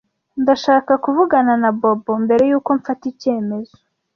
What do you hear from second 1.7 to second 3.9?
Bobo mbere yuko mfata icyemezo.